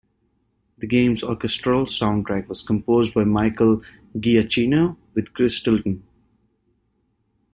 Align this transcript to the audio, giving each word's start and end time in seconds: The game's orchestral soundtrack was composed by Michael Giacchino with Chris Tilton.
The 0.79 0.87
game's 0.87 1.23
orchestral 1.23 1.85
soundtrack 1.85 2.47
was 2.47 2.63
composed 2.63 3.13
by 3.13 3.23
Michael 3.23 3.83
Giacchino 4.17 4.97
with 5.13 5.31
Chris 5.35 5.61
Tilton. 5.61 6.01